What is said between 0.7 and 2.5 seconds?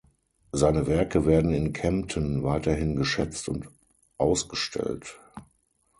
Werke werden in Kempten